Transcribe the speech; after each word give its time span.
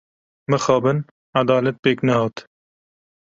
Mixabin 0.51 0.99
edalet 1.41 1.77
pêk 1.83 1.99
nehat. 2.07 2.35